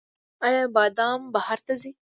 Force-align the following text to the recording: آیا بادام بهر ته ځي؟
آیا 0.45 0.63
بادام 0.75 1.21
بهر 1.33 1.59
ته 1.65 1.73
ځي؟ 1.81 1.91